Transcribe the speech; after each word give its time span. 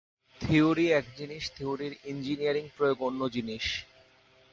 Theory 0.41 0.85
এক 0.91 1.05
জিনিস, 1.17 1.43
থিওরির 1.55 1.93
ইনজিনিয়ারিং 2.03 2.65
প্রয়োগ 2.77 2.97
অন্য 3.01 3.21
জিনিস। 3.29 3.65